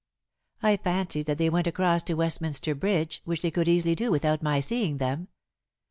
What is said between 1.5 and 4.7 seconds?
went across to Westminster Bridge, which they could easily do without my